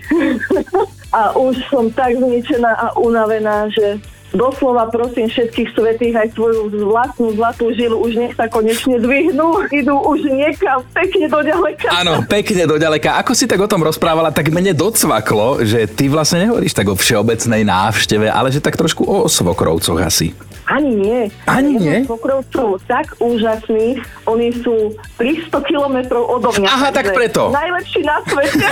a 1.18 1.32
už 1.36 1.56
som 1.72 1.88
tak 1.92 2.16
zničená 2.16 2.68
a 2.68 2.86
unavená, 3.00 3.68
že 3.72 4.00
doslova 4.38 4.86
prosím 4.86 5.26
všetkých 5.26 5.74
svetých 5.74 6.14
aj 6.14 6.28
svoju 6.38 6.70
vlastnú 6.86 7.34
zlatú 7.34 7.74
žilu, 7.74 7.98
už 7.98 8.14
nech 8.14 8.34
sa 8.38 8.46
konečne 8.46 9.02
dvihnú, 9.02 9.66
idú 9.74 9.98
už 9.98 10.30
niekam 10.30 10.86
pekne 10.94 11.26
do 11.26 11.42
ďaleka. 11.42 11.90
Áno, 11.90 12.22
pekne 12.22 12.70
do 12.70 12.78
ďaleka. 12.78 13.18
Ako 13.18 13.34
si 13.34 13.50
tak 13.50 13.58
o 13.58 13.66
tom 13.66 13.82
rozprávala, 13.82 14.30
tak 14.30 14.54
mne 14.54 14.70
docvaklo, 14.78 15.66
že 15.66 15.90
ty 15.90 16.06
vlastne 16.06 16.46
nehovoríš 16.46 16.78
tak 16.78 16.86
o 16.86 16.94
všeobecnej 16.94 17.66
návšteve, 17.66 18.30
ale 18.30 18.54
že 18.54 18.62
tak 18.62 18.78
trošku 18.78 19.02
o 19.02 19.26
svokrovcoch 19.26 19.98
asi. 19.98 20.30
Ani 20.68 20.92
nie. 20.92 21.20
Ani 21.48 21.80
nie? 21.80 22.04
Pokrov 22.04 22.44
sú 22.52 22.76
tak 22.84 23.16
úžasní, 23.24 24.04
oni 24.28 24.52
sú 24.60 24.92
300 25.16 25.64
kilometrov 25.64 26.28
odo 26.28 26.52
mňa. 26.52 26.68
Aha, 26.68 26.88
tak 26.92 27.16
preto. 27.16 27.48
Najlepší 27.48 28.04
na 28.04 28.20
svete. 28.28 28.68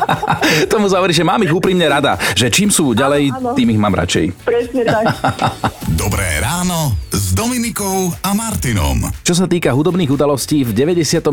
Tomu 0.72 0.88
zaverí, 0.88 1.12
že 1.12 1.28
mám 1.28 1.44
ich 1.44 1.52
úprimne 1.52 1.84
rada, 1.84 2.16
že 2.32 2.48
čím 2.48 2.72
sú 2.72 2.96
ďalej, 2.96 3.28
áno, 3.28 3.52
áno. 3.52 3.56
tým 3.60 3.68
ich 3.68 3.80
mám 3.80 3.92
radšej. 3.92 4.40
Presne 4.40 4.87
tak. 4.90 5.06
Dobré 5.88 6.40
ráno 6.40 6.96
s 7.28 7.36
Dominikou 7.36 8.08
a 8.24 8.32
Martinom. 8.32 9.04
Čo 9.20 9.36
sa 9.36 9.44
týka 9.44 9.68
hudobných 9.68 10.08
udalostí, 10.08 10.64
v 10.64 10.72
99. 10.72 11.28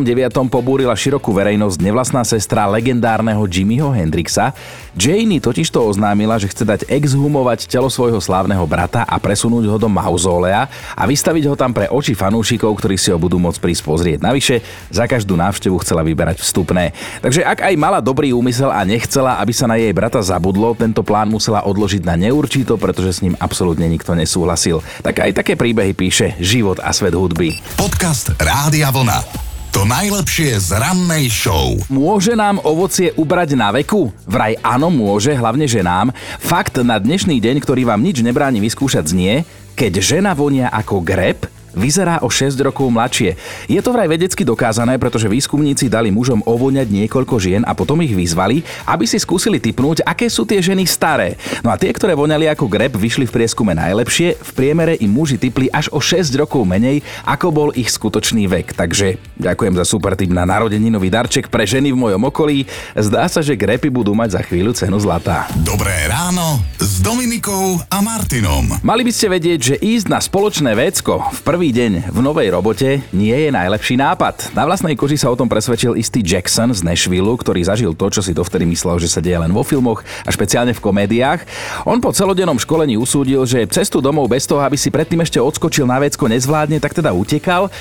pobúrila 0.52 0.92
širokú 0.92 1.32
verejnosť 1.32 1.80
nevlastná 1.80 2.20
sestra 2.28 2.68
legendárneho 2.68 3.40
Jimmyho 3.48 3.96
Hendrixa. 3.96 4.52
Janie 5.00 5.40
totiž 5.40 5.72
to 5.72 5.80
oznámila, 5.80 6.36
že 6.36 6.52
chce 6.52 6.68
dať 6.68 6.82
exhumovať 6.92 7.72
telo 7.72 7.88
svojho 7.88 8.20
slávneho 8.20 8.68
brata 8.68 9.08
a 9.08 9.16
presunúť 9.16 9.72
ho 9.72 9.78
do 9.80 9.88
mauzólea 9.88 10.68
a 11.00 11.04
vystaviť 11.08 11.48
ho 11.48 11.56
tam 11.56 11.72
pre 11.72 11.88
oči 11.88 12.12
fanúšikov, 12.12 12.76
ktorí 12.76 13.00
si 13.00 13.16
ho 13.16 13.20
budú 13.20 13.40
môcť 13.40 13.64
prísť 13.64 13.84
pozrieť. 13.88 14.20
Navyše, 14.20 14.56
za 14.92 15.08
každú 15.08 15.40
návštevu 15.40 15.80
chcela 15.80 16.04
vyberať 16.04 16.44
vstupné. 16.44 16.92
Takže 17.24 17.48
ak 17.48 17.72
aj 17.72 17.76
mala 17.80 18.04
dobrý 18.04 18.36
úmysel 18.36 18.68
a 18.68 18.84
nechcela, 18.84 19.40
aby 19.40 19.56
sa 19.56 19.64
na 19.64 19.80
jej 19.80 19.96
brata 19.96 20.20
zabudlo, 20.20 20.76
tento 20.76 21.08
plán 21.08 21.32
musela 21.32 21.64
odložiť 21.64 22.04
na 22.04 22.20
neurčito, 22.20 22.76
pretože 22.76 23.16
s 23.16 23.24
ním 23.24 23.40
absolútne 23.40 23.88
nikto 23.88 24.12
nesúhlasil. 24.12 24.84
Tak 25.00 25.24
aj 25.24 25.32
také 25.40 25.56
príbehy 25.56 25.85
príbehy 25.86 25.94
píše 25.94 26.34
Život 26.42 26.82
a 26.82 26.90
svet 26.90 27.14
hudby. 27.14 27.62
Podcast 27.78 28.34
Rádia 28.42 28.90
Vlna. 28.90 29.22
To 29.70 29.84
najlepšie 29.86 30.58
z 30.58 30.82
rannej 30.82 31.30
show. 31.30 31.78
Môže 31.92 32.34
nám 32.34 32.64
ovocie 32.64 33.14
ubrať 33.14 33.54
na 33.54 33.70
veku? 33.70 34.10
Vraj 34.26 34.58
áno, 34.66 34.90
môže, 34.90 35.36
hlavne 35.36 35.68
ženám. 35.70 36.10
Fakt 36.42 36.80
na 36.82 36.96
dnešný 36.98 37.38
deň, 37.38 37.62
ktorý 37.62 37.86
vám 37.86 38.02
nič 38.02 38.24
nebráni 38.24 38.64
vyskúšať 38.64 39.14
znie, 39.14 39.44
keď 39.76 40.00
žena 40.00 40.32
vonia 40.32 40.72
ako 40.72 41.04
grep, 41.04 41.46
vyzerá 41.76 42.24
o 42.24 42.32
6 42.32 42.56
rokov 42.64 42.88
mladšie. 42.90 43.36
Je 43.70 43.80
to 43.84 43.92
vraj 43.92 44.10
vedecky 44.10 44.42
dokázané, 44.42 44.98
pretože 44.98 45.30
výskumníci 45.30 45.92
dali 45.92 46.10
mužom 46.10 46.42
ovoňať 46.48 46.88
niekoľko 46.90 47.36
žien 47.38 47.62
a 47.68 47.76
potom 47.76 48.00
ich 48.02 48.16
vyzvali, 48.16 48.64
aby 48.88 49.06
si 49.06 49.20
skúsili 49.20 49.60
typnúť, 49.60 50.02
aké 50.08 50.32
sú 50.32 50.48
tie 50.48 50.64
ženy 50.64 50.88
staré. 50.88 51.36
No 51.62 51.70
a 51.70 51.80
tie, 51.80 51.92
ktoré 51.92 52.16
voňali 52.16 52.50
ako 52.50 52.66
greb, 52.72 52.96
vyšli 52.96 53.28
v 53.28 53.36
prieskume 53.36 53.76
najlepšie, 53.76 54.40
v 54.40 54.52
priemere 54.56 54.96
im 54.98 55.12
muži 55.12 55.38
typli 55.38 55.68
až 55.70 55.92
o 55.92 56.00
6 56.00 56.32
rokov 56.40 56.64
menej, 56.66 57.04
ako 57.28 57.48
bol 57.52 57.70
ich 57.76 57.92
skutočný 57.92 58.48
vek. 58.48 58.74
Takže 58.74 59.20
ďakujem 59.38 59.76
za 59.76 59.86
super 59.86 60.16
tip 60.16 60.32
na 60.32 60.48
narodeninový 60.48 61.12
darček 61.12 61.52
pre 61.52 61.68
ženy 61.68 61.92
v 61.92 62.00
mojom 62.00 62.24
okolí. 62.32 62.66
Zdá 62.96 63.28
sa, 63.28 63.44
že 63.44 63.60
grepy 63.60 63.92
budú 63.92 64.16
mať 64.16 64.40
za 64.40 64.42
chvíľu 64.42 64.72
cenu 64.74 64.98
zlata. 64.98 65.46
Dobré 65.62 65.94
ráno 66.08 66.64
s 66.80 67.04
Dominikou 67.04 67.82
a 67.90 67.98
Martinom. 68.00 68.80
Mali 68.82 69.02
by 69.04 69.12
ste 69.12 69.28
vedieť, 69.28 69.60
že 69.60 69.76
ísť 69.82 70.08
na 70.08 70.20
spoločné 70.22 70.72
vecko 70.78 71.26
v 71.34 71.40
prvý 71.42 71.65
Prvý 71.66 71.82
deň 71.82 72.14
v 72.14 72.20
novej 72.22 72.54
robote 72.54 73.02
nie 73.10 73.34
je 73.34 73.50
najlepší 73.50 73.98
nápad. 73.98 74.54
Na 74.54 74.70
vlastnej 74.70 74.94
koži 74.94 75.18
sa 75.18 75.34
o 75.34 75.40
tom 75.40 75.50
presvedčil 75.50 75.98
istý 75.98 76.22
Jackson 76.22 76.70
z 76.70 76.86
Nashville, 76.86 77.34
ktorý 77.34 77.66
zažil 77.66 77.98
to, 77.98 78.06
čo 78.14 78.22
si 78.22 78.38
dovtedy 78.38 78.70
myslel, 78.70 79.02
že 79.02 79.10
sa 79.10 79.18
deje 79.18 79.34
len 79.42 79.50
vo 79.50 79.66
filmoch 79.66 80.06
a 80.06 80.30
špeciálne 80.30 80.78
v 80.78 80.84
komédiách. 80.86 81.42
On 81.90 81.98
po 81.98 82.14
celodennom 82.14 82.62
školení 82.62 83.02
usúdil, 83.02 83.50
že 83.50 83.66
cestu 83.66 83.98
domov 83.98 84.30
bez 84.30 84.46
toho, 84.46 84.62
aby 84.62 84.78
si 84.78 84.94
predtým 84.94 85.26
ešte 85.26 85.42
odskočil 85.42 85.90
na 85.90 85.98
vecko 85.98 86.30
nezvládne, 86.30 86.78
tak 86.78 86.94
teda 86.94 87.10
utekal. 87.18 87.74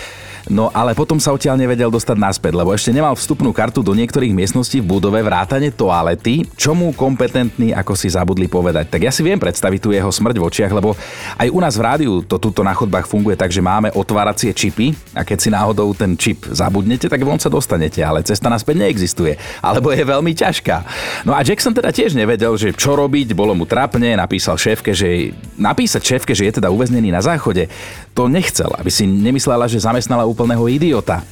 No 0.53 0.69
ale 0.69 0.93
potom 0.93 1.17
sa 1.17 1.33
odtiaľ 1.33 1.57
nevedel 1.57 1.89
dostať 1.89 2.21
naspäť, 2.21 2.53
lebo 2.53 2.77
ešte 2.77 2.93
nemal 2.93 3.17
vstupnú 3.17 3.49
kartu 3.57 3.81
do 3.81 3.97
niektorých 3.97 4.37
miestností 4.37 4.85
v 4.85 4.93
budove 4.93 5.17
vrátane 5.25 5.73
toalety, 5.73 6.45
čo 6.53 6.77
mu 6.77 6.93
kompetentní 6.93 7.73
ako 7.73 7.97
si 7.97 8.13
zabudli 8.13 8.45
povedať. 8.45 8.93
Tak 8.93 9.09
ja 9.09 9.13
si 9.13 9.25
viem 9.25 9.41
predstaviť 9.41 9.81
tu 9.81 9.97
jeho 9.97 10.13
smrť 10.13 10.37
v 10.37 10.45
očiach, 10.45 10.73
lebo 10.77 10.93
aj 11.41 11.49
u 11.49 11.59
nás 11.65 11.81
v 11.81 11.83
rádiu 11.89 12.13
to 12.21 12.37
tuto 12.37 12.61
na 12.61 12.77
chodbách 12.77 13.09
funguje 13.09 13.41
tak, 13.41 13.49
že 13.49 13.65
máme 13.65 13.89
otváracie 13.97 14.53
čipy 14.53 14.93
a 15.17 15.25
keď 15.25 15.39
si 15.41 15.49
náhodou 15.49 15.97
ten 15.97 16.13
čip 16.13 16.45
zabudnete, 16.45 17.09
tak 17.09 17.25
von 17.25 17.41
sa 17.41 17.49
dostanete, 17.49 18.05
ale 18.05 18.21
cesta 18.21 18.53
naspäť 18.53 18.85
neexistuje, 18.85 19.41
alebo 19.65 19.97
je 19.97 20.05
veľmi 20.05 20.37
ťažká. 20.37 20.77
No 21.25 21.33
a 21.33 21.41
Jackson 21.41 21.73
teda 21.73 21.89
tiež 21.89 22.13
nevedel, 22.13 22.53
že 22.61 22.77
čo 22.77 22.93
robiť, 22.93 23.33
bolo 23.33 23.57
mu 23.57 23.65
trapne, 23.65 24.13
napísal 24.13 24.61
šéfke, 24.61 24.93
že 24.93 25.33
napísať 25.57 26.05
šéfke, 26.05 26.37
že 26.37 26.53
je 26.53 26.61
teda 26.61 26.69
uväznený 26.69 27.09
na 27.09 27.25
záchode, 27.25 27.73
to 28.13 28.29
nechcel, 28.29 28.71
aby 28.77 28.93
si 28.93 29.09
nemyslela, 29.09 29.67
že 29.67 29.81
zamestnala 29.81 30.34
úplného 30.35 30.67
idiota. 30.67 31.23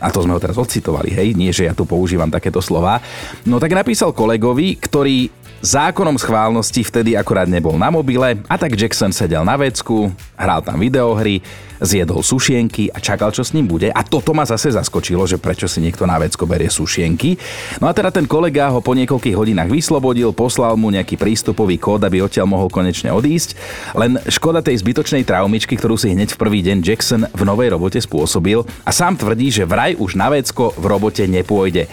A 0.00 0.08
to 0.08 0.24
sme 0.24 0.32
ho 0.32 0.40
teraz 0.40 0.56
odcitovali, 0.56 1.12
hej, 1.12 1.36
nie 1.36 1.52
že 1.52 1.68
ja 1.68 1.76
tu 1.76 1.84
používam 1.84 2.32
takéto 2.32 2.64
slova. 2.64 3.00
No 3.44 3.60
tak 3.60 3.76
napísal 3.76 4.16
kolegovi, 4.16 4.80
ktorý 4.80 5.28
Zákonom 5.60 6.16
schválnosti 6.16 6.80
vtedy 6.80 7.12
akorát 7.20 7.44
nebol 7.44 7.76
na 7.76 7.92
mobile 7.92 8.40
a 8.48 8.56
tak 8.56 8.80
Jackson 8.80 9.12
sedel 9.12 9.44
na 9.44 9.60
vecku, 9.60 10.08
hral 10.32 10.64
tam 10.64 10.80
videohry, 10.80 11.44
zjedol 11.84 12.24
sušienky 12.24 12.88
a 12.88 12.96
čakal, 12.96 13.28
čo 13.28 13.44
s 13.44 13.52
ním 13.52 13.68
bude. 13.68 13.92
A 13.92 14.00
toto 14.00 14.32
ma 14.32 14.48
zase 14.48 14.72
zaskočilo, 14.72 15.28
že 15.28 15.36
prečo 15.36 15.68
si 15.68 15.84
niekto 15.84 16.08
na 16.08 16.16
vecko 16.16 16.48
berie 16.48 16.72
sušienky. 16.72 17.36
No 17.76 17.88
a 17.88 17.96
teda 17.96 18.08
ten 18.08 18.24
kolega 18.24 18.72
ho 18.72 18.80
po 18.80 18.96
niekoľkých 18.96 19.36
hodinách 19.36 19.68
vyslobodil, 19.68 20.32
poslal 20.32 20.80
mu 20.80 20.88
nejaký 20.88 21.20
prístupový 21.20 21.76
kód, 21.76 22.08
aby 22.08 22.24
odtiaľ 22.24 22.48
mohol 22.48 22.72
konečne 22.72 23.12
odísť. 23.12 23.52
Len 24.00 24.16
škoda 24.32 24.64
tej 24.64 24.80
zbytočnej 24.80 25.28
traumičky, 25.28 25.76
ktorú 25.76 26.00
si 26.00 26.08
hneď 26.08 26.36
v 26.36 26.40
prvý 26.40 26.64
deň 26.64 26.78
Jackson 26.80 27.28
v 27.36 27.42
novej 27.44 27.76
robote 27.76 28.00
spôsobil 28.00 28.64
a 28.64 28.90
sám 28.96 29.20
tvrdí, 29.20 29.52
že 29.52 29.68
vraj 29.68 29.92
už 29.92 30.16
na 30.16 30.32
vecko 30.32 30.72
v 30.72 30.84
robote 30.88 31.28
nepôjde. 31.28 31.84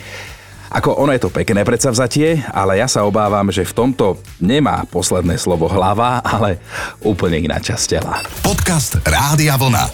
Ako 0.67 0.99
ono 0.99 1.15
je 1.15 1.23
to 1.23 1.31
pekné 1.31 1.63
predsavzatie, 1.63 2.43
ale 2.51 2.83
ja 2.83 2.91
sa 2.91 3.07
obávam, 3.07 3.47
že 3.47 3.63
v 3.63 3.71
tomto 3.71 4.19
nemá 4.43 4.83
posledné 4.91 5.39
slovo 5.39 5.71
hlava, 5.71 6.19
ale 6.19 6.59
úplne 6.99 7.39
iná 7.39 7.55
časť 7.55 7.85
tela. 7.87 8.19
Podcast 8.43 8.99
Rádia 9.07 9.55
Vlna. 9.55 9.87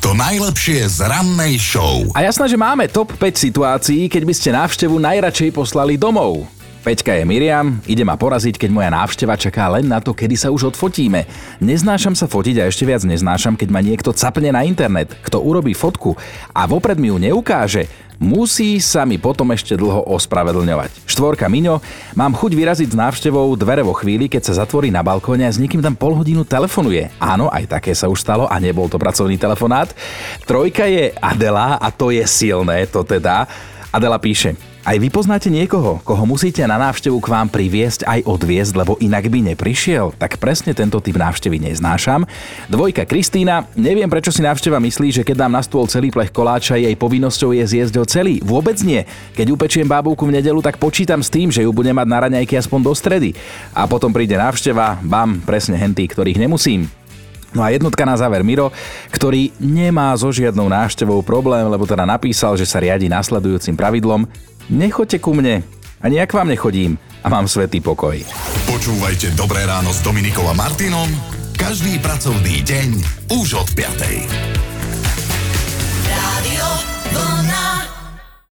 To 0.00 0.16
najlepšie 0.16 0.86
z 0.86 1.04
rannej 1.04 1.60
show. 1.60 2.08
A 2.16 2.24
jasné, 2.24 2.48
že 2.48 2.56
máme 2.56 2.88
top 2.88 3.12
5 3.20 3.36
situácií, 3.36 4.08
keď 4.08 4.22
by 4.24 4.34
ste 4.34 4.48
návštevu 4.54 4.96
najradšej 4.96 5.50
poslali 5.52 6.00
domov. 6.00 6.48
Peťka 6.80 7.12
je 7.12 7.28
Miriam, 7.28 7.76
ide 7.84 8.08
ma 8.08 8.16
poraziť, 8.16 8.56
keď 8.56 8.70
moja 8.72 8.88
návšteva 8.88 9.36
čaká 9.36 9.68
len 9.68 9.84
na 9.84 10.00
to, 10.00 10.16
kedy 10.16 10.32
sa 10.32 10.48
už 10.48 10.72
odfotíme. 10.72 11.28
Neznášam 11.60 12.16
sa 12.16 12.24
fotiť 12.24 12.56
a 12.56 12.72
ešte 12.72 12.88
viac 12.88 13.04
neznášam, 13.04 13.52
keď 13.52 13.68
ma 13.68 13.84
niekto 13.84 14.16
capne 14.16 14.48
na 14.48 14.64
internet, 14.64 15.12
kto 15.20 15.44
urobí 15.44 15.76
fotku 15.76 16.16
a 16.56 16.64
vopred 16.64 16.96
mi 16.96 17.12
ju 17.12 17.20
neukáže, 17.20 17.84
musí 18.20 18.76
sa 18.78 19.08
mi 19.08 19.16
potom 19.16 19.48
ešte 19.50 19.74
dlho 19.74 20.04
ospravedlňovať. 20.12 21.08
Štvorka 21.08 21.48
Miňo, 21.48 21.80
mám 22.12 22.36
chuť 22.36 22.52
vyraziť 22.52 22.88
s 22.92 23.00
návštevou 23.00 23.48
dvere 23.56 23.80
vo 23.80 23.96
chvíli, 23.96 24.28
keď 24.28 24.52
sa 24.52 24.62
zatvorí 24.62 24.92
na 24.92 25.00
balkóne 25.00 25.48
a 25.48 25.50
s 25.50 25.56
niekým 25.56 25.80
tam 25.80 25.96
pol 25.96 26.12
hodinu 26.12 26.44
telefonuje. 26.44 27.08
Áno, 27.16 27.48
aj 27.48 27.80
také 27.80 27.96
sa 27.96 28.12
už 28.12 28.20
stalo 28.20 28.44
a 28.44 28.60
nebol 28.60 28.86
to 28.92 29.00
pracovný 29.00 29.40
telefonát. 29.40 29.90
Trojka 30.44 30.84
je 30.84 31.16
Adela 31.16 31.80
a 31.80 31.88
to 31.88 32.12
je 32.12 32.22
silné, 32.28 32.84
to 32.86 33.00
teda. 33.02 33.48
Adela 33.90 34.20
píše, 34.20 34.54
Aj 34.80 34.96
vy 34.96 35.12
poznáte 35.12 35.52
niekoho, 35.52 36.00
koho 36.08 36.24
musíte 36.24 36.64
na 36.64 36.80
návštevu 36.80 37.20
k 37.20 37.28
vám 37.28 37.52
priviesť 37.52 38.08
aj 38.08 38.24
odviesť, 38.24 38.80
lebo 38.80 38.96
inak 38.96 39.28
by 39.28 39.52
neprišiel? 39.52 40.16
Tak 40.16 40.40
presne 40.40 40.72
tento 40.72 40.96
typ 41.04 41.20
návštevy 41.20 41.60
neznášam. 41.60 42.24
Dvojka 42.72 43.04
Kristýna, 43.04 43.68
neviem 43.76 44.08
prečo 44.08 44.32
si 44.32 44.40
návšteva 44.40 44.80
myslí, 44.80 45.20
že 45.20 45.22
keď 45.22 45.44
dám 45.44 45.52
na 45.52 45.60
stôl 45.60 45.84
celý 45.84 46.08
plech 46.08 46.32
koláča, 46.32 46.80
jej 46.80 46.96
povinnosťou 46.96 47.52
je 47.60 47.64
zjesť 47.76 47.94
ho 48.00 48.08
celý. 48.08 48.40
Vôbec 48.40 48.80
nie. 48.80 49.04
Keď 49.36 49.52
upečiem 49.52 49.84
bábovku 49.84 50.24
v 50.24 50.40
nedelu, 50.40 50.64
tak 50.64 50.80
počítam 50.80 51.20
s 51.20 51.28
tým, 51.28 51.52
že 51.52 51.60
ju 51.60 51.76
budem 51.76 51.92
mať 51.92 52.08
na 52.08 52.18
raňajky 52.24 52.56
aspoň 52.56 52.80
do 52.80 52.96
stredy. 52.96 53.36
A 53.76 53.84
potom 53.84 54.16
príde 54.16 54.40
návšteva, 54.40 54.96
bam, 55.04 55.44
presne 55.44 55.76
henty, 55.76 56.08
ktorých 56.08 56.40
nemusím. 56.40 56.88
No 57.52 57.60
a 57.60 57.68
jednotka 57.68 58.06
na 58.08 58.16
záver 58.16 58.40
Miro, 58.46 58.72
ktorý 59.12 59.52
nemá 59.60 60.14
so 60.16 60.32
žiadnou 60.32 60.70
návštevou 60.72 61.20
problém, 61.20 61.66
lebo 61.68 61.82
teda 61.84 62.08
napísal, 62.08 62.56
že 62.56 62.64
sa 62.64 62.80
riadi 62.80 63.10
nasledujúcim 63.10 63.76
pravidlom 63.76 64.24
Nechoďte 64.70 65.18
ku 65.18 65.34
mne, 65.34 65.66
ani 65.98 66.22
ja 66.22 66.30
k 66.30 66.38
vám 66.38 66.46
nechodím 66.46 66.94
a 67.20 67.28
mám 67.28 67.50
svetý 67.50 67.82
pokoj. 67.82 68.14
Počúvajte 68.70 69.34
Dobré 69.34 69.66
ráno 69.66 69.90
s 69.90 69.98
Dominikom 69.98 70.46
a 70.46 70.54
Martinom 70.54 71.10
každý 71.58 71.98
pracovný 71.98 72.62
deň 72.62 72.88
už 73.34 73.66
od 73.66 73.68
5. 73.74 74.69